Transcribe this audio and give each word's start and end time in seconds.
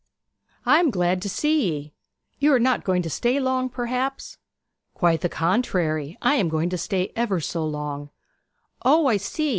'I 0.65 0.79
am 0.79 0.89
glad 0.89 1.21
to 1.21 1.29
see 1.29 1.69
ye. 1.73 1.93
You 2.39 2.53
are 2.53 2.59
not 2.59 2.83
going 2.83 3.03
to 3.03 3.07
stay 3.11 3.39
long, 3.39 3.69
perhaps?' 3.69 4.39
'Quite 4.95 5.21
the 5.21 5.29
contrary. 5.29 6.17
I 6.23 6.37
am 6.37 6.49
going 6.49 6.71
to 6.71 6.77
stay 6.79 7.11
ever 7.15 7.39
so 7.39 7.63
long!' 7.63 8.09
'O 8.83 9.05
I 9.05 9.17
see! 9.17 9.49